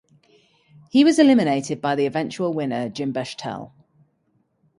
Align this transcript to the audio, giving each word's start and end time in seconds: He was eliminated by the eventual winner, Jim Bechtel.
He 0.89 1.03
was 1.03 1.19
eliminated 1.19 1.79
by 1.79 1.93
the 1.93 2.07
eventual 2.07 2.55
winner, 2.55 2.89
Jim 2.89 3.13
Bechtel. 3.13 3.69